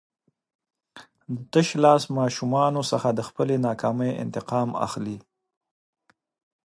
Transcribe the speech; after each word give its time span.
د 1.35 1.37
تشلاس 1.53 2.03
ماشومانو 2.17 2.81
څخه 2.91 3.09
د 3.13 3.19
خپلې 3.29 3.55
ناکامۍ 3.67 4.11
انتقام 4.23 4.69
اخلي. 4.85 5.17